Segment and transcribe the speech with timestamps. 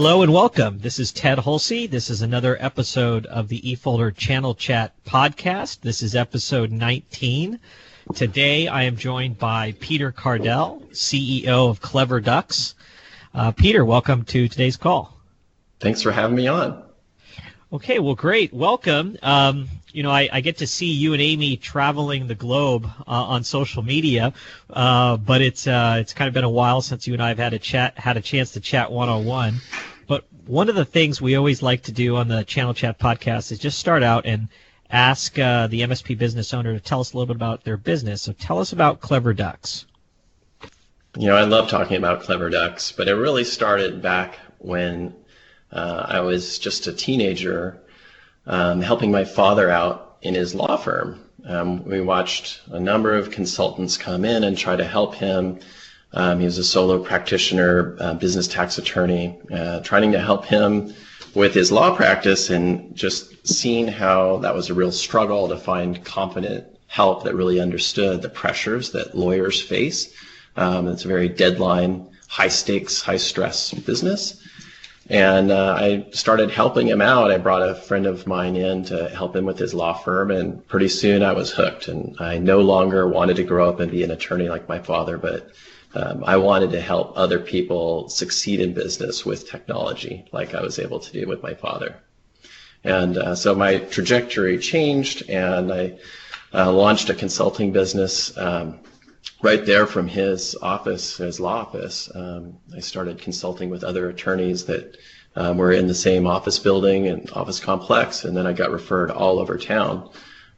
[0.00, 0.78] Hello and welcome.
[0.78, 1.86] This is Ted Hulsy.
[1.86, 5.82] This is another episode of the eFolder Channel Chat podcast.
[5.82, 7.60] This is episode 19.
[8.14, 12.76] Today I am joined by Peter Cardell, CEO of Clever Ducks.
[13.34, 15.14] Uh, Peter, welcome to today's call.
[15.80, 16.82] Thanks for having me on.
[17.70, 18.54] Okay, well, great.
[18.54, 19.18] Welcome.
[19.22, 23.10] Um, you know, I, I, get to see you and Amy traveling the globe uh,
[23.10, 24.32] on social media,
[24.70, 27.38] uh, but it's uh, it's kind of been a while since you and I have
[27.38, 29.60] had a chat, had a chance to chat one on one.
[30.50, 33.60] One of the things we always like to do on the Channel Chat podcast is
[33.60, 34.48] just start out and
[34.90, 38.22] ask uh, the MSP business owner to tell us a little bit about their business.
[38.22, 39.86] So tell us about Clever Ducks.
[41.16, 45.14] You know, I love talking about Clever Ducks, but it really started back when
[45.70, 47.80] uh, I was just a teenager
[48.44, 51.20] um, helping my father out in his law firm.
[51.46, 55.60] Um, we watched a number of consultants come in and try to help him.
[56.12, 60.92] Um, he was a solo practitioner, uh, business tax attorney, uh, trying to help him
[61.34, 66.04] with his law practice and just seeing how that was a real struggle to find
[66.04, 70.12] competent help that really understood the pressures that lawyers face.
[70.56, 74.44] Um, it's a very deadline, high stakes, high stress business.
[75.08, 77.30] And uh, I started helping him out.
[77.30, 80.66] I brought a friend of mine in to help him with his law firm, and
[80.68, 81.88] pretty soon I was hooked.
[81.88, 85.18] And I no longer wanted to grow up and be an attorney like my father,
[85.18, 85.50] but
[85.94, 90.78] um, I wanted to help other people succeed in business with technology, like I was
[90.78, 91.96] able to do with my father.
[92.84, 95.98] And uh, so my trajectory changed, and I
[96.54, 98.80] uh, launched a consulting business um,
[99.42, 104.64] right there from his office, his law office, um, I started consulting with other attorneys
[104.66, 104.96] that
[105.36, 109.10] um, were in the same office building and office complex, and then I got referred
[109.10, 110.10] all over town.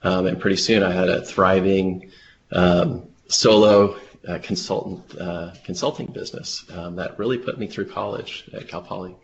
[0.02, 2.10] Um, and pretty soon I had a thriving
[2.50, 3.96] um, solo
[4.28, 9.14] uh, consultant uh, consulting business um, that really put me through college at Cal Poly.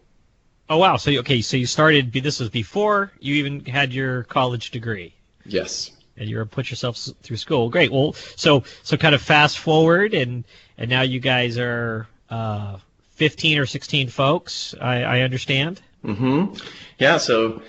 [0.70, 0.97] Oh wow!
[0.97, 2.12] So okay, so you started.
[2.12, 5.14] This was before you even had your college degree.
[5.44, 7.70] Yes and you're put yourself through school.
[7.70, 7.92] Great.
[7.92, 10.44] Well, so so kind of fast forward, and
[10.76, 12.78] and now you guys are uh,
[13.12, 14.75] 15 or 16 folks.
[14.80, 15.80] I, I understand.
[16.04, 16.54] Mm-hmm.
[16.98, 17.19] Yeah.
[17.19, 17.62] So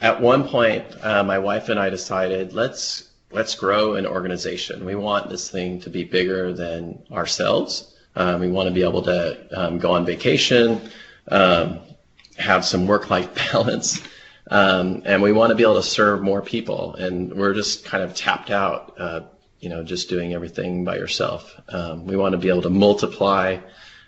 [0.00, 4.84] at one point, uh, my wife and I decided let's let's grow an organization.
[4.84, 7.94] We want this thing to be bigger than ourselves.
[8.16, 10.80] Um, we want to be able to um, go on vacation,
[11.28, 11.80] um,
[12.38, 14.02] have some work-life balance.
[14.50, 16.94] Um, and we want to be able to serve more people.
[16.96, 19.20] And we're just kind of tapped out, uh,
[19.60, 21.54] you know, just doing everything by yourself.
[21.68, 23.58] Um, we want to be able to multiply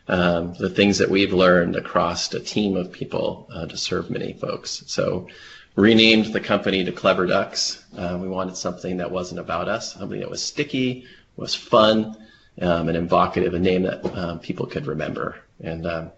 [0.08, 4.32] um, the things that we've learned across a team of people uh, to serve many
[4.32, 4.82] folks.
[4.86, 5.28] So
[5.76, 7.84] renamed the company to Clever Ducks.
[7.96, 11.06] Uh, we wanted something that wasn't about us, something that was sticky,
[11.36, 12.16] was fun,
[12.60, 15.40] um, and evocative, a name that um, people could remember.
[15.60, 16.10] And um,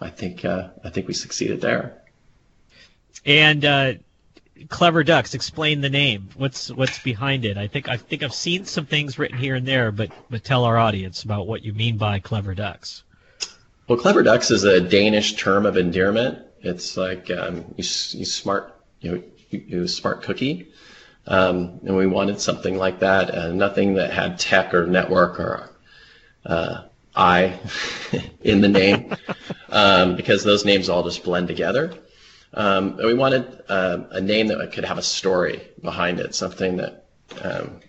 [0.00, 2.02] I think uh, I think we succeeded there.
[3.24, 3.92] And uh,
[4.68, 6.28] Clever Ducks, explain the name.
[6.36, 7.56] What's what's behind it?
[7.56, 10.64] I think I think I've seen some things written here and there, but but tell
[10.64, 13.04] our audience about what you mean by Clever Ducks.
[13.86, 16.44] Well, Clever Ducks is a Danish term of endearment.
[16.60, 20.68] It's like um, you, you smart, you know, you, you smart cookie.
[21.26, 25.70] Um, and we wanted something like that, uh, nothing that had tech or network or
[26.46, 27.58] uh, I
[28.42, 29.14] in the name,
[29.68, 31.92] um, because those names all just blend together.
[32.54, 36.78] Um, and we wanted uh, a name that could have a story behind it, something
[36.78, 37.04] that
[37.42, 37.80] um,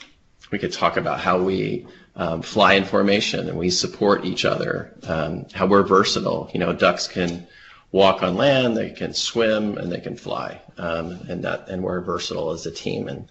[0.52, 4.94] we could talk about how we um, fly in formation and we support each other,
[5.08, 6.50] um, how we're versatile.
[6.54, 7.48] You know, ducks can
[7.92, 12.02] walk on land, they can swim, and they can fly, um, and that and we're
[12.02, 13.28] versatile as a team, and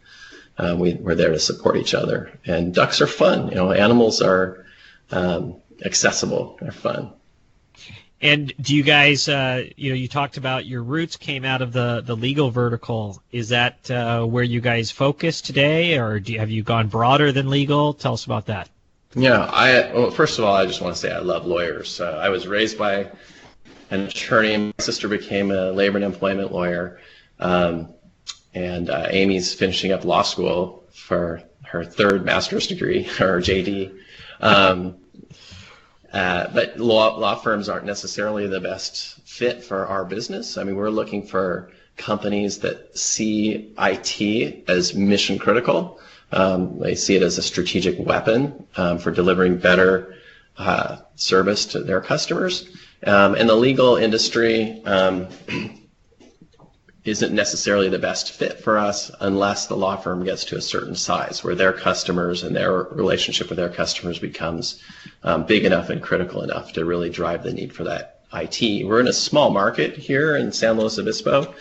[0.58, 2.38] uh, we, we're there to support each other.
[2.44, 3.48] And ducks are fun.
[3.48, 4.66] You know, animals are
[5.10, 6.58] um, accessible.
[6.60, 7.12] They're fun.
[8.20, 11.72] And do you guys, uh, you know, you talked about your roots came out of
[11.72, 13.22] the, the legal vertical.
[13.30, 17.30] Is that uh, where you guys focus today, or do you, have you gone broader
[17.30, 17.94] than legal?
[17.94, 18.68] Tell us about that.
[19.14, 22.00] Yeah, I well, first of all, I just want to say I love lawyers.
[22.00, 23.10] Uh, I was raised by
[23.90, 24.56] an attorney.
[24.56, 27.00] My sister became a labor and employment lawyer,
[27.38, 27.88] um,
[28.54, 33.96] and uh, Amy's finishing up law school for her third master's degree, or JD.
[34.40, 34.96] Um,
[36.12, 40.56] uh, but law, law firms aren't necessarily the best fit for our business.
[40.56, 46.00] I mean, we're looking for companies that see IT as mission critical.
[46.32, 50.14] Um, they see it as a strategic weapon um, for delivering better
[50.56, 52.68] uh, service to their customers.
[53.04, 55.28] Um, and the legal industry um,
[57.04, 60.94] isn't necessarily the best fit for us unless the law firm gets to a certain
[60.94, 64.82] size where their customers and their relationship with their customers becomes
[65.22, 68.86] um, big enough and critical enough to really drive the need for that IT.
[68.86, 71.54] We're in a small market here in San Luis Obispo.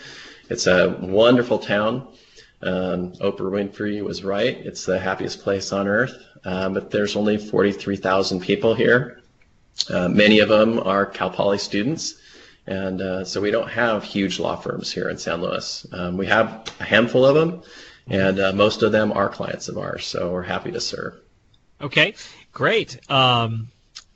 [0.50, 2.08] It's a wonderful town.
[2.60, 4.56] Um, Oprah Winfrey was right.
[4.58, 6.14] It's the happiest place on earth.
[6.44, 9.17] Uh, but there's only 43,000 people here.
[9.88, 12.14] Uh, many of them are Cal Poly students.
[12.68, 15.86] And uh, so we don't have huge law firms here in San Luis.
[15.90, 17.62] Um, we have a handful of them,
[18.08, 20.06] and uh, most of them are clients of ours.
[20.06, 21.14] So we're happy to serve.
[21.80, 22.14] Okay,
[22.52, 23.10] great.
[23.10, 23.68] Um,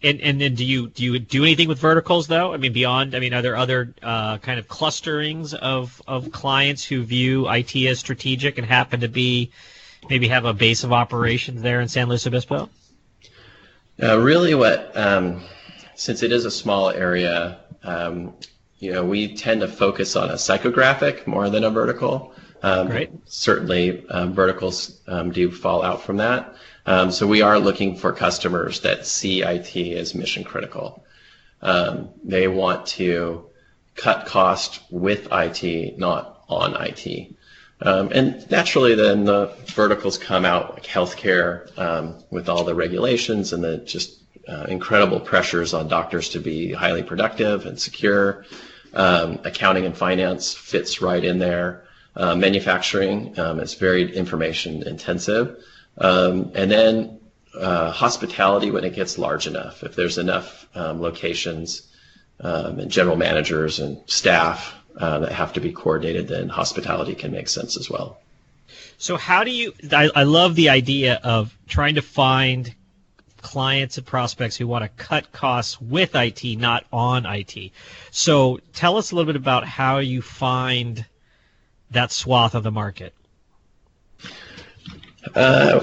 [0.02, 2.52] and and then do you do you do anything with verticals though?
[2.52, 3.14] I mean, beyond.
[3.14, 7.74] I mean, are there other uh, kind of clusterings of of clients who view IT
[7.86, 9.50] as strategic and happen to be
[10.10, 12.68] maybe have a base of operations there in San Luis Obispo?
[14.00, 15.42] Uh, really, what um,
[15.94, 18.32] since it is a small area, um,
[18.78, 22.34] you know, we tend to focus on a psychographic more than a vertical.
[22.62, 23.10] Um, Great.
[23.26, 26.54] Certainly, um, verticals um, do fall out from that.
[26.86, 31.04] Um, so we are looking for customers that see IT as mission critical.
[31.60, 33.46] Um, they want to
[33.94, 37.32] cut cost with IT, not on IT.
[37.84, 43.52] Um, and naturally, then the verticals come out like healthcare um, with all the regulations
[43.52, 48.44] and the just uh, incredible pressures on doctors to be highly productive and secure.
[48.94, 51.84] Um, accounting and finance fits right in there.
[52.14, 55.64] Uh, manufacturing um, is very information intensive.
[55.98, 57.20] Um, and then
[57.58, 59.82] uh, hospitality when it gets large enough.
[59.82, 61.88] If there's enough um, locations
[62.38, 67.48] and general managers and staff uh, that have to be coordinated, then hospitality can make
[67.48, 68.18] sense as well.
[68.98, 69.74] So how do you?
[69.90, 72.74] I, I love the idea of trying to find
[73.42, 77.72] clients and prospects who want to cut costs with IT, not on IT.
[78.10, 81.04] So tell us a little bit about how you find
[81.90, 83.12] that swath of the market.
[85.34, 85.80] Uh,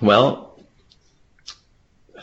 [0.00, 0.60] well,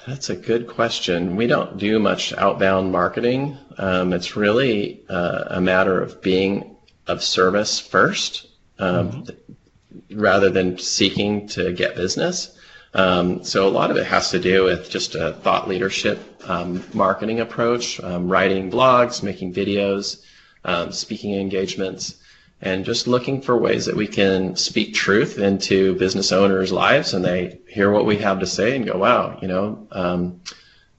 [0.05, 1.35] that's a good question.
[1.35, 3.57] We don't do much outbound marketing.
[3.77, 6.75] Um, it's really uh, a matter of being
[7.07, 8.47] of service first,
[8.79, 10.19] um, mm-hmm.
[10.19, 12.57] rather than seeking to get business.
[12.93, 16.83] Um, so a lot of it has to do with just a thought leadership um,
[16.93, 20.21] marketing approach, um, writing blogs, making videos,
[20.63, 22.15] um, speaking engagements
[22.61, 27.23] and just looking for ways that we can speak truth into business owners' lives and
[27.23, 30.41] they hear what we have to say and go, wow, you know, um,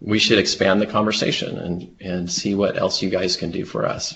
[0.00, 3.86] we should expand the conversation and, and see what else you guys can do for
[3.86, 4.14] us.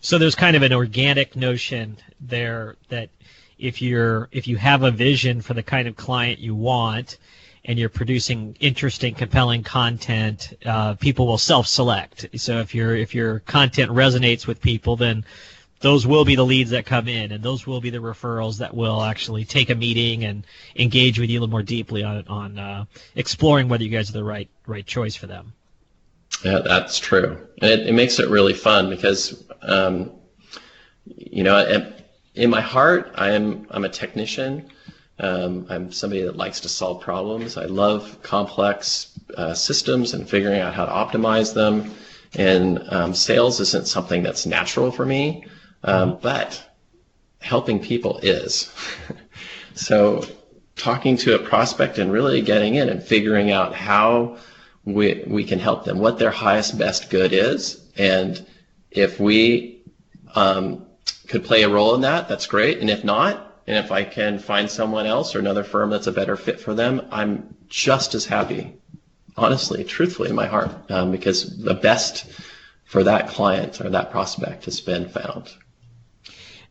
[0.00, 3.10] So there's kind of an organic notion there that
[3.58, 7.18] if you're if you have a vision for the kind of client you want
[7.64, 12.26] and you're producing interesting, compelling content, uh, people will self-select.
[12.36, 15.24] So if your if your content resonates with people, then
[15.82, 18.74] those will be the leads that come in, and those will be the referrals that
[18.74, 20.46] will actually take a meeting and
[20.76, 22.84] engage with you a little more deeply on on uh,
[23.16, 25.52] exploring whether you guys are the right right choice for them.
[26.44, 30.10] Yeah, that's true, and it, it makes it really fun because, um,
[31.04, 31.92] you know,
[32.34, 34.70] in my heart, I am I'm a technician.
[35.18, 37.56] Um, I'm somebody that likes to solve problems.
[37.56, 41.92] I love complex uh, systems and figuring out how to optimize them.
[42.34, 45.44] And um, sales isn't something that's natural for me.
[45.84, 46.62] Um, but
[47.40, 48.72] helping people is.
[49.74, 50.24] so
[50.76, 54.38] talking to a prospect and really getting in and figuring out how
[54.84, 57.84] we, we can help them, what their highest best good is.
[57.96, 58.44] And
[58.90, 59.82] if we
[60.34, 60.86] um,
[61.28, 62.78] could play a role in that, that's great.
[62.78, 66.12] And if not, and if I can find someone else or another firm that's a
[66.12, 68.74] better fit for them, I'm just as happy,
[69.36, 72.26] honestly, truthfully in my heart, um, because the best
[72.84, 75.50] for that client or that prospect has been found.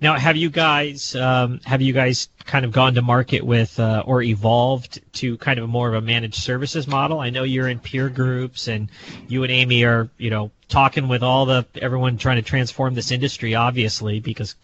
[0.01, 4.03] Now, have you guys um, have you guys kind of gone to market with uh,
[4.05, 7.19] or evolved to kind of more of a managed services model?
[7.19, 8.89] I know you're in peer groups, and
[9.27, 13.11] you and Amy are you know talking with all the everyone trying to transform this
[13.11, 14.55] industry, obviously, because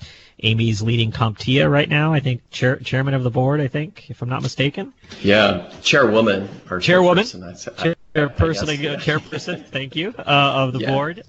[0.41, 2.13] Amy's leading CompTIA right now.
[2.13, 3.61] I think chair, chairman of the board.
[3.61, 4.91] I think, if I'm not mistaken.
[5.21, 7.25] Yeah, chairwoman or chairwoman.
[7.25, 9.65] Chairperson, chairperson, I, chairperson.
[9.67, 10.91] Thank you uh, of the yeah.
[10.91, 11.23] board.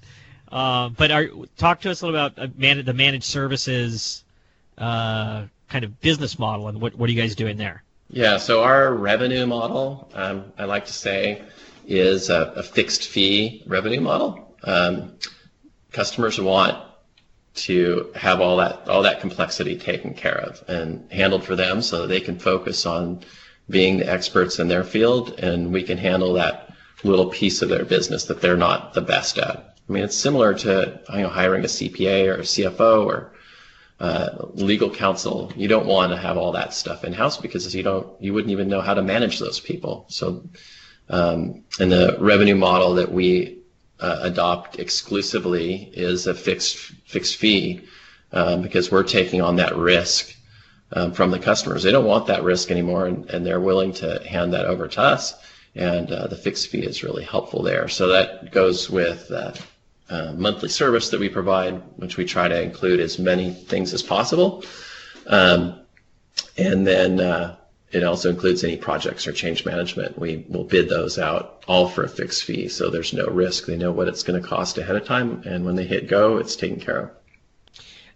[0.51, 4.25] Uh, but are, talk to us a little about uh, man, the managed services
[4.79, 7.83] uh, kind of business model and what, what are you guys doing there?
[8.11, 11.43] Yeah, so our revenue model, um, I like to say,
[11.87, 14.57] is a, a fixed fee revenue model.
[14.65, 15.13] Um,
[15.93, 16.83] customers want
[17.55, 22.07] to have all that all that complexity taken care of and handled for them so
[22.07, 23.21] they can focus on
[23.69, 26.73] being the experts in their field and we can handle that
[27.05, 29.78] little piece of their business that they're not the best at.
[29.89, 33.33] I mean, it's similar to you know hiring a CPA or a CFO or
[34.01, 35.53] uh, legal counsel.
[35.57, 38.53] You don't want to have all that stuff in house because you don't you wouldn't
[38.53, 40.05] even know how to manage those people.
[40.09, 40.45] So,
[41.09, 43.59] um, in the revenue model that we
[43.99, 47.81] uh, adopt exclusively is a fixed fixed fee
[48.33, 50.35] um, because we're taking on that risk
[50.93, 51.83] um, from the customers.
[51.83, 55.01] They don't want that risk anymore, and, and they're willing to hand that over to
[55.01, 55.35] us.
[55.75, 57.89] And uh, the fixed fee is really helpful there.
[57.89, 59.61] So that goes with that
[60.11, 64.03] uh, monthly service that we provide, which we try to include as many things as
[64.03, 64.65] possible.
[65.27, 65.81] Um,
[66.57, 67.57] and then uh,
[67.91, 70.19] it also includes any projects or change management.
[70.19, 73.67] We will bid those out all for a fixed fee, so there's no risk.
[73.67, 76.39] They know what it's going to cost ahead of time, and when they hit go,
[76.39, 77.11] it's taken care of.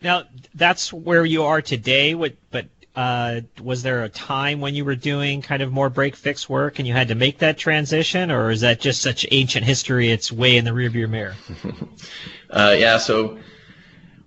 [0.03, 2.15] Now, that's where you are today.
[2.15, 6.49] But uh, was there a time when you were doing kind of more break fix
[6.49, 10.11] work and you had to make that transition, or is that just such ancient history?
[10.11, 11.35] It's way in the rearview mirror.
[12.51, 13.39] uh, yeah, so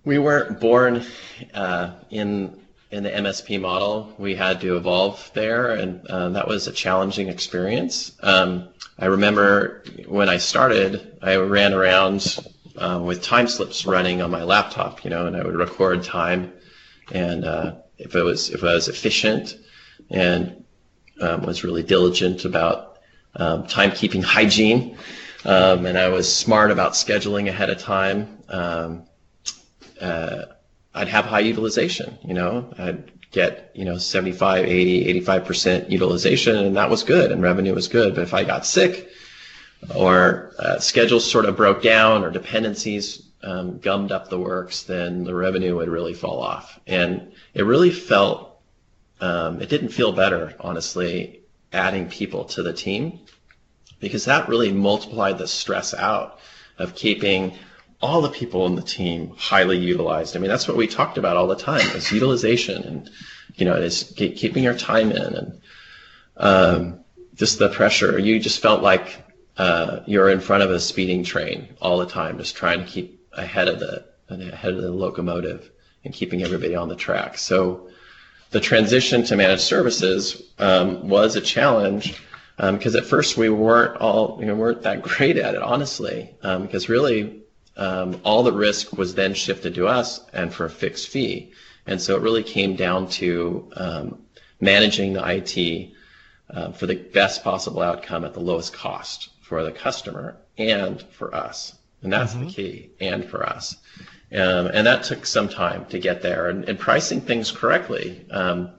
[0.04, 1.04] we weren't born
[1.54, 2.60] uh, in
[2.92, 4.14] in the MSP model.
[4.18, 8.14] We had to evolve there, and uh, that was a challenging experience.
[8.22, 12.40] Um, I remember when I started, I ran around
[12.78, 16.54] uh, with time slips running on my laptop, you know, and I would record time
[17.12, 19.58] and uh, if it was if I was efficient
[20.10, 20.64] and
[21.22, 23.00] um, was really diligent about
[23.36, 24.98] um, timekeeping hygiene,
[25.46, 29.04] um, and I was smart about scheduling ahead of time, um,
[30.02, 30.44] uh,
[30.94, 32.18] I'd have high utilization.
[32.24, 37.32] You know, I'd get you know 75, 80, 85 percent utilization, and that was good,
[37.32, 38.16] and revenue was good.
[38.16, 39.10] But if I got sick,
[39.94, 45.24] or uh, schedules sort of broke down, or dependencies um, gummed up the works, then
[45.24, 46.80] the revenue would really fall off.
[46.88, 48.60] And it really felt,
[49.22, 53.20] um, it didn't feel better, honestly, adding people to the team
[54.00, 56.40] because that really multiplied the stress out
[56.78, 57.54] of keeping
[58.02, 60.36] all the people in the team highly utilized.
[60.36, 63.10] I mean, that's what we talked about all the time is utilization and,
[63.56, 65.62] you know, is keeping your time in and
[66.38, 67.00] um,
[67.36, 68.20] just the pressure.
[68.20, 69.24] You just felt like
[69.58, 73.25] uh, you're in front of a speeding train all the time, just trying to keep
[73.36, 75.70] ahead of the ahead of the locomotive
[76.04, 77.38] and keeping everybody on the track.
[77.38, 77.90] So
[78.52, 82.22] the transition to managed services um, was a challenge
[82.58, 86.34] because um, at first we weren't all you know weren't that great at it honestly
[86.42, 87.42] because um, really
[87.78, 91.52] um, all the risk was then shifted to us and for a fixed fee
[91.86, 94.20] and so it really came down to um,
[94.62, 95.92] managing the IT
[96.52, 101.36] uh, for the best possible outcome at the lowest cost for the customer and for
[101.36, 101.76] us
[102.06, 102.46] and that's mm-hmm.
[102.46, 103.76] the key, and for us.
[104.32, 106.50] Um, and that took some time to get there.
[106.50, 108.70] And, and pricing things correctly, um,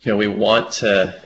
[0.00, 1.20] you know, we want to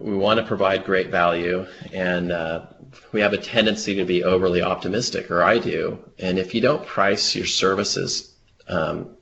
[0.00, 2.66] we want to provide great value, and uh,
[3.12, 5.98] we have a tendency to be overly optimistic, or I do.
[6.18, 8.34] And if you don't price your services
[8.68, 9.16] um,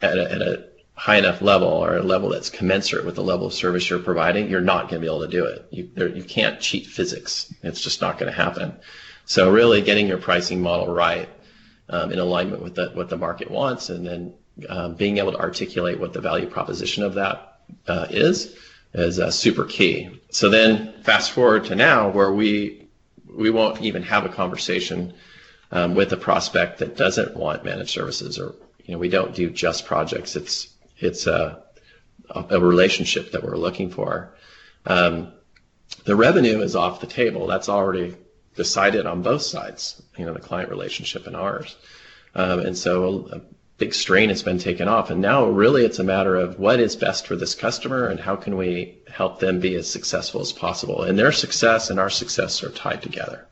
[0.00, 3.46] at, a, at a high enough level or a level that's commensurate with the level
[3.46, 5.66] of service you're providing, you're not going to be able to do it.
[5.70, 7.52] You, there, you can't cheat physics.
[7.62, 8.74] It's just not going to happen.
[9.26, 11.28] So really getting your pricing model right
[11.88, 14.34] um, in alignment with the, what the market wants and then
[14.68, 18.56] um, being able to articulate what the value proposition of that uh, is
[18.94, 20.08] is uh, super key.
[20.30, 22.86] So then fast forward to now where we
[23.28, 25.12] we won't even have a conversation
[25.72, 28.54] um, with a prospect that doesn't want managed services or
[28.84, 30.36] you know we don't do just projects.
[30.36, 30.68] It's
[30.98, 31.62] it's a
[32.30, 34.34] a relationship that we're looking for.
[34.86, 35.32] Um,
[36.04, 37.46] the revenue is off the table.
[37.46, 38.16] That's already
[38.56, 41.76] decided on both sides, you know, the client relationship and ours.
[42.34, 43.40] Um, and so a, a
[43.78, 45.10] big strain has been taken off.
[45.10, 48.36] And now really it's a matter of what is best for this customer and how
[48.36, 51.02] can we help them be as successful as possible.
[51.02, 53.46] And their success and our success are tied together.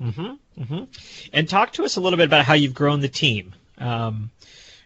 [0.00, 0.84] Mm-hmm, mm-hmm.
[1.32, 3.54] And talk to us a little bit about how you've grown the team.
[3.78, 4.30] Um,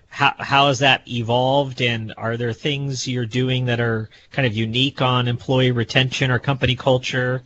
[0.08, 4.54] how, how has that evolved and are there things you're doing that are kind of
[4.54, 7.42] unique on employee retention or company culture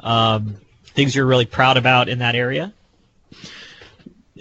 [0.00, 0.56] um,
[0.94, 2.72] things you're really proud about in that area?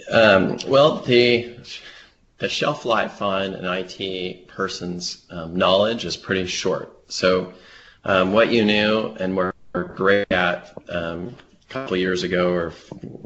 [0.10, 1.58] Um, well, the
[2.40, 6.92] the shelf life on an IT person's um, knowledge is pretty short.
[7.08, 7.54] So,
[8.04, 11.36] um, what you knew and were great at um,
[11.70, 12.74] a couple years ago or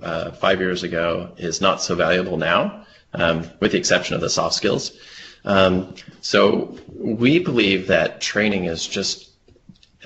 [0.04, 4.30] uh, five years ago is not so valuable now, um, with the exception of the
[4.30, 4.92] soft skills.
[5.46, 9.32] Um, so, we believe that training is just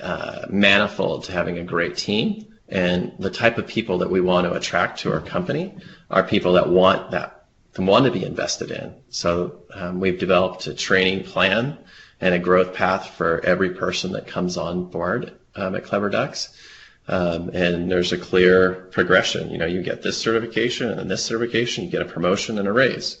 [0.00, 2.49] uh, manifold to having a great team.
[2.70, 5.76] And the type of people that we want to attract to our company
[6.08, 7.46] are people that want that,
[7.76, 8.94] want to be invested in.
[9.10, 11.78] So um, we've developed a training plan
[12.20, 16.50] and a growth path for every person that comes on board um, at Clever Ducks.
[17.08, 19.50] Um, and there's a clear progression.
[19.50, 22.72] You know, you get this certification and this certification, you get a promotion and a
[22.72, 23.18] raise.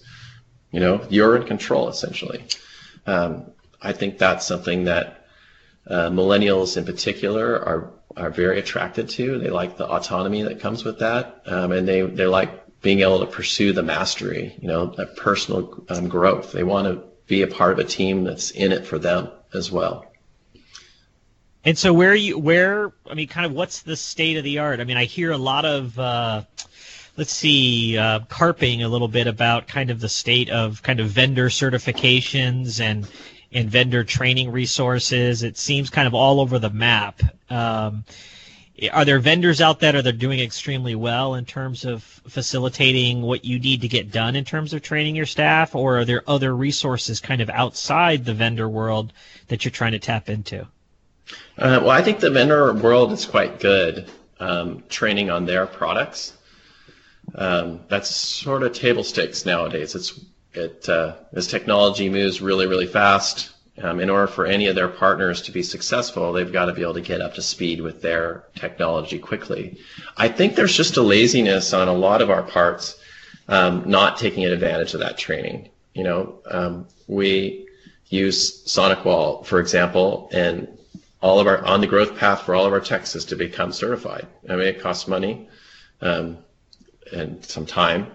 [0.70, 2.44] You know, you're in control essentially.
[3.06, 3.50] Um,
[3.82, 5.26] I think that's something that
[5.86, 9.38] uh, millennials in particular are are very attracted to.
[9.38, 13.20] They like the autonomy that comes with that, um, and they they like being able
[13.20, 16.52] to pursue the mastery, you know, that personal um, growth.
[16.52, 19.70] They want to be a part of a team that's in it for them as
[19.70, 20.06] well.
[21.64, 24.80] And so, where you where I mean, kind of what's the state of the art?
[24.80, 25.98] I mean, I hear a lot of.
[25.98, 26.42] Uh,
[27.16, 31.08] let's see, uh, carping a little bit about kind of the state of kind of
[31.08, 33.06] vendor certifications and
[33.52, 35.42] and vendor training resources.
[35.42, 37.20] It seems kind of all over the map.
[37.50, 38.04] Um,
[38.92, 43.44] are there vendors out there that are doing extremely well in terms of facilitating what
[43.44, 46.56] you need to get done in terms of training your staff, or are there other
[46.56, 49.12] resources kind of outside the vendor world
[49.48, 50.66] that you're trying to tap into?
[51.58, 56.32] Uh, well, I think the vendor world is quite good um, training on their products.
[57.34, 59.94] Um, that's sort of table stakes nowadays.
[59.94, 60.18] It's
[60.54, 63.50] it uh, as technology moves really really fast.
[63.82, 66.82] Um, in order for any of their partners to be successful, they've got to be
[66.82, 69.78] able to get up to speed with their technology quickly.
[70.18, 72.96] I think there's just a laziness on a lot of our parts,
[73.48, 75.70] um, not taking advantage of that training.
[75.94, 77.68] You know, um, we
[78.10, 80.68] use SonicWall, for example, and
[81.22, 83.72] all of our on the growth path for all of our techs is to become
[83.72, 84.26] certified.
[84.48, 85.48] I mean, it costs money
[86.00, 86.38] um,
[87.12, 88.08] and some time,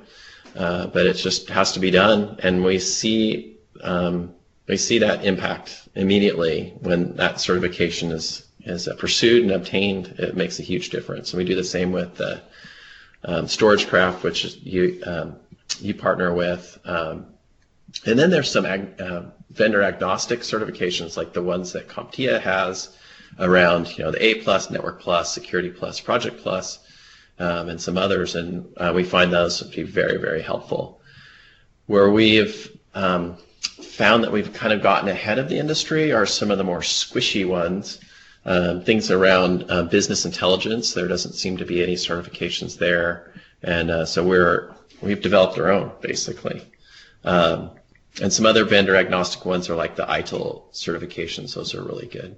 [0.56, 2.40] uh, but it just has to be done.
[2.44, 4.34] And we see um,
[4.68, 10.16] we see that impact immediately when that certification is is pursued and obtained.
[10.18, 11.34] It makes a huge difference.
[11.34, 12.42] And we do the same with the
[13.24, 15.36] um, StorageCraft, which you um,
[15.80, 16.80] you partner with.
[16.86, 17.28] Um,
[18.06, 22.96] and then there's some ag- uh, vendor agnostic certifications like the ones that CompTIA has
[23.40, 26.80] around, you know, the A plus, Network Plus, Security Plus, Project Plus,
[27.40, 31.02] um, and some others, and uh, we find those to be very, very helpful.
[31.88, 36.52] Where we've um, found that we've kind of gotten ahead of the industry are some
[36.52, 38.00] of the more squishy ones.
[38.48, 40.94] Um, things around uh, business intelligence.
[40.94, 45.72] There doesn't seem to be any certifications there, and uh, so we're we've developed our
[45.72, 46.62] own basically.
[47.24, 47.72] Um,
[48.22, 51.56] and some other vendor agnostic ones are like the ITIL certifications.
[51.56, 52.36] Those are really good.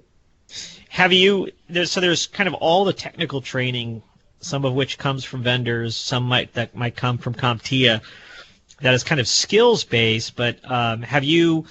[0.88, 4.02] Have you there's so there's kind of all the technical training,
[4.40, 8.00] some of which comes from vendors, some might that might come from CompTIA,
[8.80, 10.36] that is kind of skills based.
[10.36, 11.66] But um, have you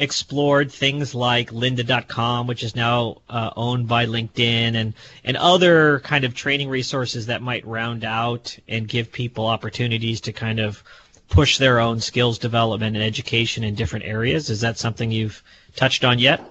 [0.00, 6.24] explored things like lynda.com which is now uh, owned by linkedin and and other kind
[6.24, 10.84] of training resources that might round out and give people opportunities to kind of
[11.28, 15.42] push their own skills development and education in different areas is that something you've
[15.74, 16.48] touched on yet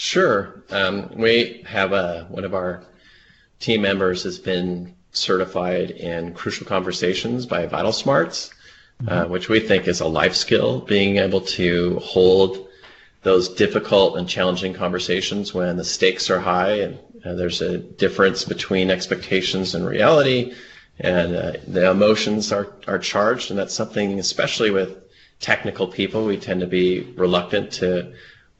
[0.00, 0.62] Sure.
[0.70, 2.82] Um, we have a, one of our
[3.60, 9.08] team members has been certified in crucial conversations by VitalSmarts, uh, mm-hmm.
[9.08, 12.66] uh, which we think is a life skill, being able to hold
[13.22, 18.44] those difficult and challenging conversations when the stakes are high and uh, there's a difference
[18.44, 20.54] between expectations and reality
[21.00, 24.96] and uh, the emotions are, are charged and that's something especially with
[25.38, 28.10] technical people we tend to be reluctant to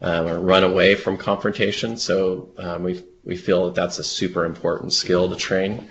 [0.00, 1.96] um, or run away from confrontation.
[1.96, 5.88] So um, we we feel that that's a super important skill to train.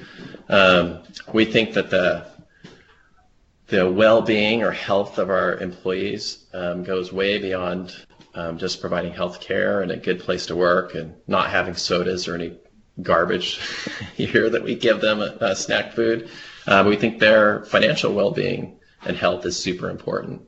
[0.48, 2.26] Um, we think that the
[3.68, 7.96] the well-being or health of our employees um, goes way beyond
[8.34, 12.28] um, just providing health care and a good place to work and not having sodas
[12.28, 12.58] or any
[13.02, 13.60] garbage
[14.16, 16.30] here that we give them a, a snack food.
[16.66, 20.42] Uh, we think their financial well-being and health is super important.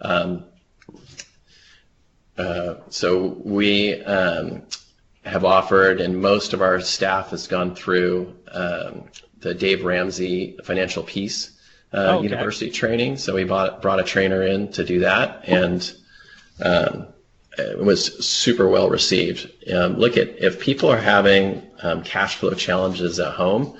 [0.00, 0.44] Um,
[2.38, 4.62] uh, so we um,
[5.24, 9.04] have offered, and most of our staff has gone through um,
[9.40, 11.58] the Dave Ramsey Financial Peace
[11.92, 12.24] uh, okay.
[12.24, 13.16] University training.
[13.16, 15.92] So we bought, brought a trainer in to do that, and
[16.62, 17.08] um,
[17.58, 19.50] it was super well received.
[19.72, 23.76] Um, look at if people are having um, cash flow challenges at home.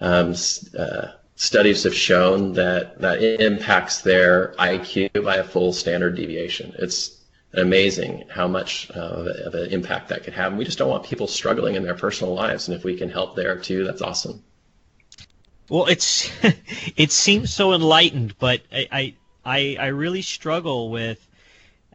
[0.00, 0.34] Um,
[0.78, 6.74] uh, studies have shown that that impacts their IQ by a full standard deviation.
[6.78, 7.19] It's
[7.54, 10.52] amazing how much uh, of an impact that could have.
[10.52, 13.10] And we just don't want people struggling in their personal lives, and if we can
[13.10, 14.42] help there too, that's awesome.
[15.68, 16.30] Well, it's
[16.96, 21.26] it seems so enlightened, but I, I I really struggle with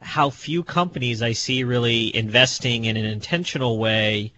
[0.02, 4.34] how few companies I see really investing in an intentional way,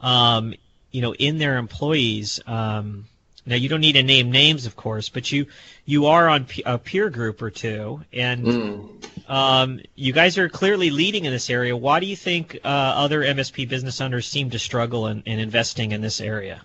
[0.00, 0.54] um,
[0.90, 2.40] you know, in their employees.
[2.46, 3.06] Um,
[3.46, 5.46] now you don't need to name names, of course, but you
[5.84, 9.30] you are on a peer group or two, and mm.
[9.30, 11.76] um, you guys are clearly leading in this area.
[11.76, 15.92] Why do you think uh, other MSP business owners seem to struggle in, in investing
[15.92, 16.60] in this area?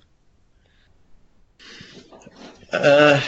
[2.73, 3.21] Uh,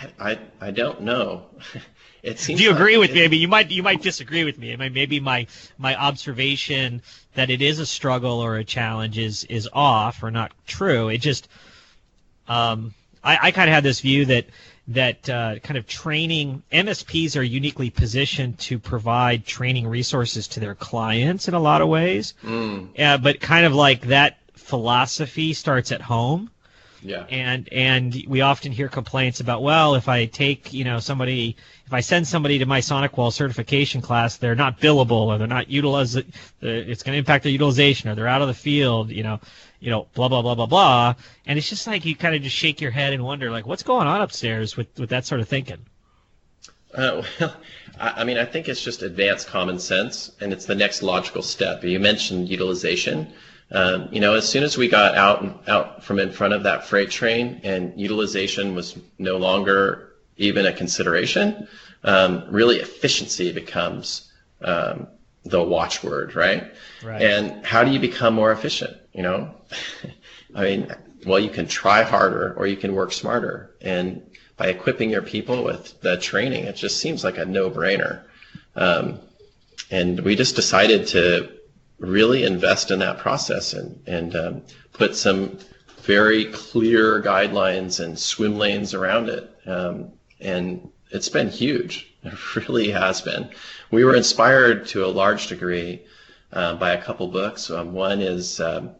[0.00, 1.44] I, I I don't know.
[2.26, 2.58] it seems.
[2.58, 3.24] Do you like agree with it- me?
[3.24, 4.72] I mean, you might you might disagree with me.
[4.72, 5.46] I mean, maybe my
[5.78, 7.00] my observation
[7.34, 11.08] that it is a struggle or a challenge is is off or not true.
[11.08, 11.48] It just
[12.48, 14.46] um, I, I kind of have this view that
[14.88, 20.76] that uh, kind of training MSPs are uniquely positioned to provide training resources to their
[20.76, 22.34] clients in a lot of ways.
[22.44, 26.50] Mm, Uh, but kind of like that philosophy starts at home
[27.02, 27.26] yeah.
[27.30, 31.56] and and we often hear complaints about well if i take you know somebody
[31.86, 35.68] if i send somebody to my SonicWall certification class they're not billable or they're not
[35.70, 36.16] utilized
[36.60, 39.40] it's going to impact their utilization or they're out of the field you know
[39.80, 41.14] you know blah blah blah blah blah
[41.46, 43.82] and it's just like you kind of just shake your head and wonder like what's
[43.82, 45.78] going on upstairs with with that sort of thinking
[46.94, 47.54] Uh, well,
[48.00, 51.42] I, I mean, I think it's just advanced common sense, and it's the next logical
[51.42, 51.84] step.
[51.84, 53.32] You mentioned utilization.
[53.70, 56.86] Um, you know, as soon as we got out out from in front of that
[56.86, 61.66] freight train, and utilization was no longer even a consideration,
[62.04, 64.30] um, really efficiency becomes
[64.62, 65.08] um,
[65.44, 66.72] the watchword, right?
[67.02, 67.22] Right.
[67.22, 68.96] And how do you become more efficient?
[69.12, 69.54] You know,
[70.54, 73.74] I mean, well, you can try harder or you can work smarter.
[73.80, 74.22] And
[74.56, 78.22] by equipping your people with the training, it just seems like a no-brainer.
[78.74, 79.18] Um,
[79.90, 81.52] and we just decided to
[81.98, 85.58] really invest in that process and, and um, put some
[86.02, 89.50] very clear guidelines and swim lanes around it.
[89.66, 92.12] Um, and it's been huge.
[92.26, 93.50] It really has been.
[93.92, 96.02] We were inspired to a large degree
[96.52, 97.70] uh, by a couple books.
[97.70, 98.96] Um, one is um,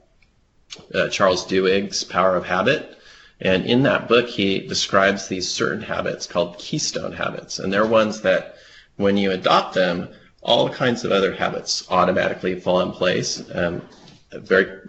[0.95, 2.97] uh, Charles Duhigg's Power of Habit.
[3.41, 7.59] And in that book, he describes these certain habits called keystone habits.
[7.59, 8.57] And they're ones that
[8.97, 10.09] when you adopt them,
[10.47, 13.43] all kinds of other habits automatically fall in place.
[13.53, 13.83] Um,
[14.31, 14.89] a very,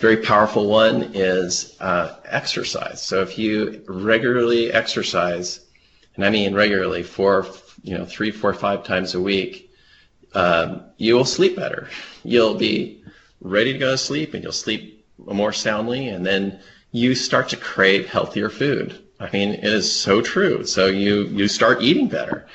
[0.00, 3.00] very powerful one is uh, exercise.
[3.00, 5.60] So if you regularly exercise,
[6.16, 7.46] and I mean regularly, four,
[7.84, 9.70] you know, three, four, five times a week,
[10.34, 11.88] um, you will sleep better.
[12.24, 13.02] You'll be
[13.40, 16.58] ready to go to sleep, and you'll sleep more soundly, and then
[16.90, 18.98] you start to crave healthier food.
[19.20, 20.64] I mean, it is so true.
[20.64, 22.46] So you you start eating better,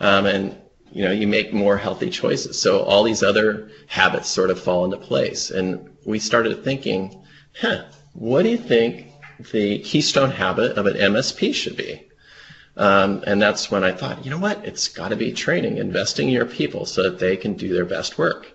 [0.00, 0.56] um, and
[0.94, 2.60] you know you make more healthy choices.
[2.60, 7.22] So all these other habits sort of fall into place, and we started thinking,
[7.60, 9.08] huh, what do you think
[9.52, 12.08] the keystone habit of an MSP should be?
[12.76, 14.64] Um, and that's when I thought, you know what?
[14.64, 17.84] It's got to be training, investing in your people so that they can do their
[17.84, 18.52] best work.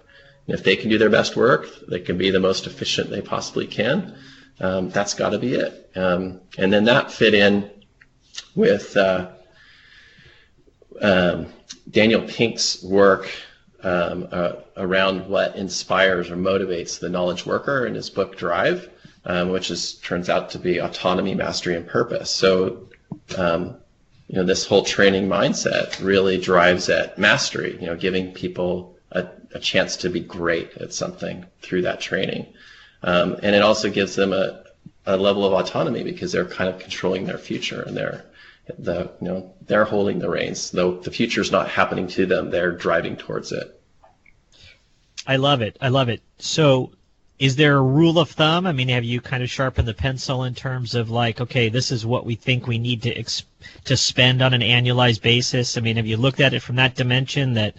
[0.47, 3.21] And if they can do their best work, they can be the most efficient they
[3.21, 4.17] possibly can.
[4.59, 5.91] Um, that's got to be it.
[5.95, 7.69] Um, and then that fit in
[8.55, 9.31] with uh,
[11.01, 11.47] um,
[11.89, 13.29] Daniel Pink's work
[13.83, 18.89] um, uh, around what inspires or motivates the knowledge worker in his book Drive,
[19.25, 22.29] um, which is turns out to be autonomy, mastery, and purpose.
[22.29, 22.89] So
[23.37, 23.77] um,
[24.27, 29.25] you know, this whole training mindset really drives at mastery, you know, giving people a,
[29.55, 32.45] a chance to be great at something through that training.
[33.01, 34.63] Um, and it also gives them a,
[35.07, 38.23] a level of autonomy because they're kind of controlling their future and they're,
[38.77, 40.71] the, you know, they're holding the reins.
[40.71, 43.81] Though the future's not happening to them, they're driving towards it.
[45.25, 45.77] I love it.
[45.81, 46.21] I love it.
[46.37, 46.91] So,
[47.37, 48.67] is there a rule of thumb?
[48.67, 51.91] I mean, have you kind of sharpened the pencil in terms of like, okay, this
[51.91, 53.43] is what we think we need to ex-
[53.85, 55.77] to spend on an annualized basis?
[55.77, 57.75] I mean, have you looked at it from that dimension that,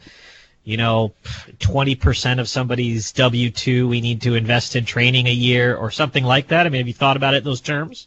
[0.64, 1.12] you know,
[1.58, 6.24] 20% of somebody's W two we need to invest in training a year or something
[6.24, 6.66] like that?
[6.66, 8.06] I mean, have you thought about it in those terms?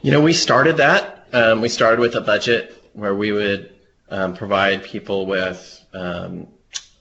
[0.00, 1.17] You know, we started that.
[1.32, 3.74] Um, we started with a budget where we would
[4.08, 6.46] um, provide people with um,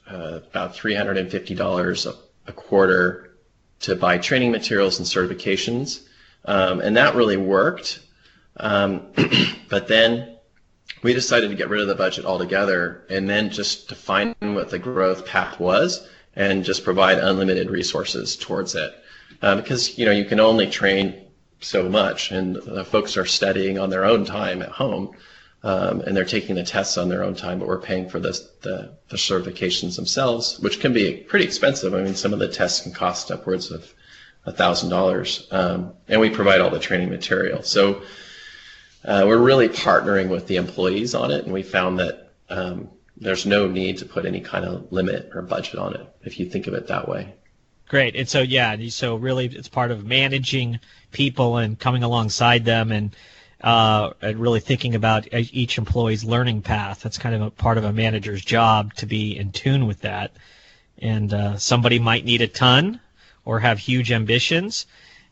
[0.06, 2.16] uh, about $350 a,
[2.48, 3.38] a quarter
[3.80, 6.08] to buy training materials and certifications.
[6.44, 8.02] Um, and that really worked.
[8.58, 9.08] Um,
[9.70, 10.36] but then
[11.04, 14.80] we decided to get rid of the budget altogether and then just define what the
[14.80, 18.94] growth path was and just provide unlimited resources towards it.
[19.42, 21.27] Uh, because, you know, you can only train
[21.60, 25.16] so much and the folks are studying on their own time at home.
[25.64, 28.40] Um, and they're taking the tests on their own time, but we're paying for the,
[28.62, 31.94] the certifications themselves, which can be pretty expensive.
[31.96, 33.92] I mean, some of the tests can cost upwards of
[34.46, 35.54] $1,000.
[35.54, 37.64] Um, and we provide all the training material.
[37.64, 38.04] So
[39.04, 43.46] uh, we're really partnering with the employees on it, and we found that um, there's
[43.46, 46.68] no need to put any kind of limit or budget on it if you think
[46.68, 47.34] of it that way.
[47.90, 48.16] Great.
[48.16, 50.80] And so, yeah, so really it's part of managing
[51.12, 53.16] people and coming alongside them and,
[53.62, 57.02] uh, and really thinking about each employee's learning path.
[57.02, 60.32] That's kind of a part of a manager's job to be in tune with that.
[61.00, 63.00] And uh, somebody might need a ton
[63.46, 64.86] or have huge ambitions.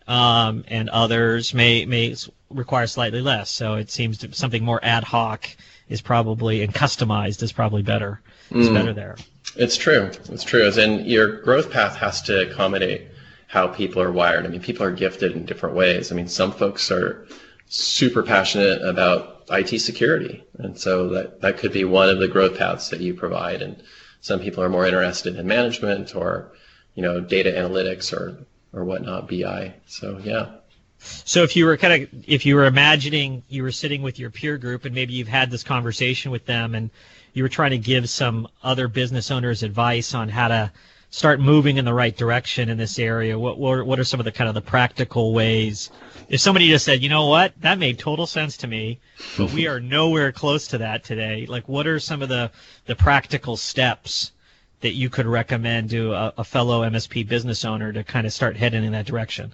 [0.07, 2.15] um, and others may may
[2.49, 3.49] require slightly less.
[3.49, 5.47] So it seems something more ad hoc
[5.89, 8.21] is probably and customized is probably better.
[8.51, 8.73] Is mm.
[8.73, 9.15] better there.
[9.55, 10.11] It's true.
[10.29, 10.69] It's true.
[10.77, 13.07] And your growth path has to accommodate
[13.47, 14.45] how people are wired.
[14.45, 16.11] I mean, people are gifted in different ways.
[16.11, 17.27] I mean, some folks are
[17.67, 22.57] super passionate about IT security, and so that that could be one of the growth
[22.57, 23.61] paths that you provide.
[23.61, 23.81] And
[24.21, 26.51] some people are more interested in management or,
[26.95, 28.37] you know, data analytics or
[28.73, 29.73] or whatnot, BI.
[29.87, 30.47] So yeah.
[30.97, 34.31] So if you were kind of if you were imagining you were sitting with your
[34.31, 36.89] peer group and maybe you've had this conversation with them and
[37.35, 40.71] you were trying to give some other business owners advice on how to
[41.09, 44.25] start moving in the right direction in this area, what what, what are some of
[44.25, 45.91] the kind of the practical ways?
[46.29, 48.99] If somebody just said, you know what, that made total sense to me,
[49.37, 51.45] but we are nowhere close to that today.
[51.45, 52.51] Like, what are some of the
[52.85, 54.31] the practical steps
[54.81, 58.57] that you could recommend to a, a fellow MSP business owner to kind of start
[58.57, 59.53] heading in that direction?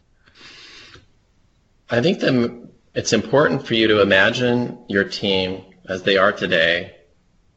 [1.90, 6.96] I think the, it's important for you to imagine your team as they are today,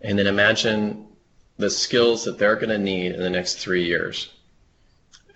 [0.05, 1.07] and then imagine
[1.57, 4.29] the skills that they're going to need in the next three years.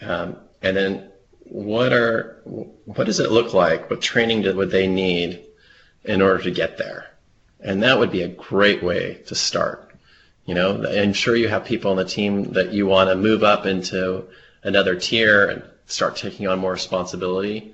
[0.02, 3.88] Um, and then what are what does it look like?
[3.88, 5.42] What training do, would they need
[6.04, 7.07] in order to get there?
[7.61, 9.96] And that would be a great way to start.
[10.44, 13.42] You know, I'm sure you have people on the team that you want to move
[13.42, 14.28] up into
[14.62, 17.72] another tier and start taking on more responsibility.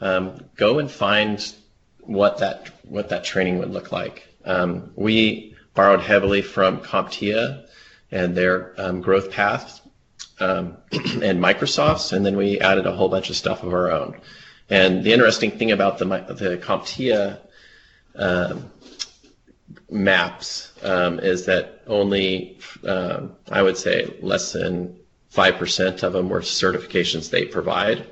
[0.00, 1.54] Um, go and find
[2.00, 4.26] what that what that training would look like.
[4.44, 7.66] Um, we borrowed heavily from CompTIA
[8.10, 9.80] and their um, growth path
[10.40, 14.20] um, and Microsoft's, and then we added a whole bunch of stuff of our own.
[14.68, 17.38] And the interesting thing about the the CompTIA
[18.14, 18.70] um,
[19.90, 24.96] maps um, is that only, um, I would say, less than
[25.34, 28.06] 5% of them were certifications they provide.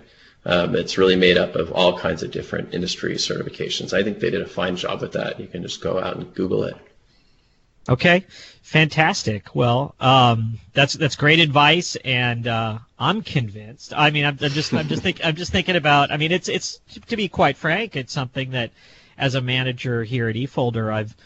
[0.44, 3.92] Um, it's really made up of all kinds of different industry certifications.
[3.92, 5.38] I think they did a fine job with that.
[5.38, 6.76] You can just go out and Google it.
[7.88, 8.26] Okay,
[8.62, 9.54] fantastic.
[9.54, 13.94] Well, um, that's that's great advice, and uh, I'm convinced.
[13.96, 16.12] I mean, I'm, I'm just I'm just think I'm just thinking about.
[16.12, 18.70] I mean, it's it's to be quite frank, it's something that
[19.16, 21.16] as a manager here at eFolder, I've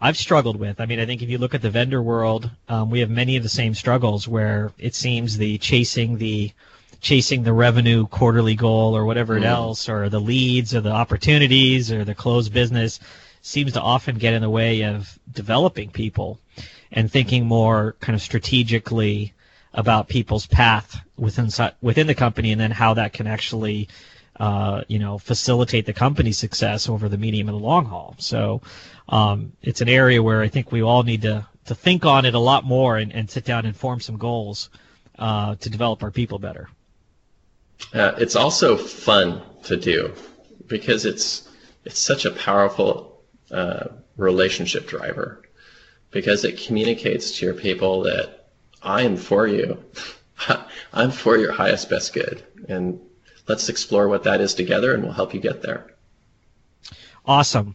[0.00, 0.80] I've struggled with.
[0.80, 3.36] I mean, I think if you look at the vendor world, um, we have many
[3.36, 6.52] of the same struggles where it seems the chasing the
[7.00, 9.44] chasing the revenue quarterly goal or whatever mm.
[9.44, 13.00] else, or the leads or the opportunities or the closed business
[13.44, 16.40] seems to often get in the way of developing people
[16.90, 19.34] and thinking more kind of strategically
[19.74, 21.50] about people's path within
[21.82, 23.86] within the company and then how that can actually
[24.40, 28.14] uh, you know facilitate the company's success over the medium and the long haul.
[28.18, 28.62] So
[29.10, 32.34] um, it's an area where I think we all need to, to think on it
[32.34, 34.70] a lot more and, and sit down and form some goals
[35.18, 36.70] uh, to develop our people better.
[37.92, 40.14] Uh, it's also fun to do
[40.66, 41.50] because it's
[41.84, 43.13] it's such a powerful
[44.16, 45.42] relationship driver
[46.10, 48.46] because it communicates to your people that
[48.82, 49.82] I am for you.
[50.92, 52.42] I'm for your highest best good.
[52.68, 53.00] And
[53.48, 55.94] let's explore what that is together and we'll help you get there.
[57.26, 57.74] Awesome.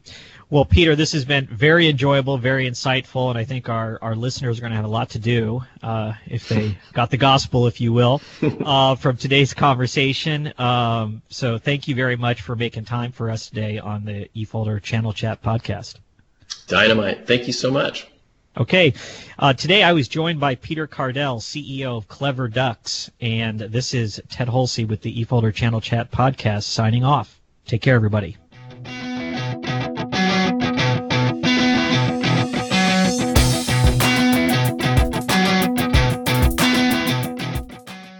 [0.51, 4.57] Well, Peter, this has been very enjoyable, very insightful, and I think our, our listeners
[4.57, 7.79] are going to have a lot to do uh, if they got the gospel, if
[7.79, 10.51] you will, uh, from today's conversation.
[10.57, 14.81] Um, so thank you very much for making time for us today on the eFolder
[14.81, 15.97] Channel Chat podcast.
[16.67, 17.27] Dynamite.
[17.27, 18.07] Thank you so much.
[18.57, 18.95] Okay.
[19.37, 24.19] Uh, today I was joined by Peter Cardell, CEO of Clever Ducks, and this is
[24.29, 27.39] Ted Hulsy with the eFolder Channel Chat podcast signing off.
[27.67, 28.37] Take care, everybody.